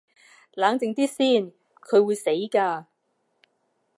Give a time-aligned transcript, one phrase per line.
[0.55, 2.85] 冷靜啲先，佢會死㗎